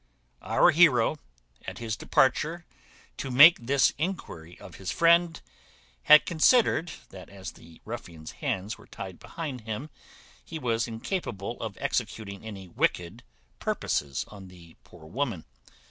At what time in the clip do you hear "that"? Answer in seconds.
7.11-7.29